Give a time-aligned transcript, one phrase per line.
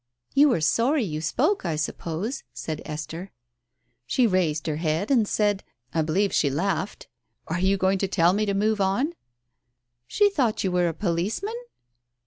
[0.33, 3.29] "You were sorry you spoke, I suppose," said Esther."
[4.07, 7.07] She raised her head and said— I believe she laughed
[7.49, 9.13] —'Are you going to tell me to move on?
[9.37, 9.47] *""
[10.07, 11.53] She thought you were a policeman